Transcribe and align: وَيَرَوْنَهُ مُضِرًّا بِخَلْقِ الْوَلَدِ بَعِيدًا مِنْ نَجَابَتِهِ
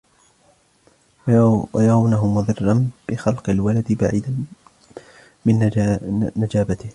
وَيَرَوْنَهُ 1.73 2.27
مُضِرًّا 2.33 2.89
بِخَلْقِ 3.09 3.49
الْوَلَدِ 3.49 3.93
بَعِيدًا 3.93 4.45
مِنْ 5.45 5.59
نَجَابَتِهِ 6.37 6.89